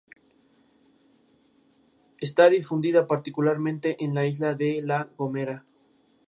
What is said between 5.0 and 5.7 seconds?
Gomera.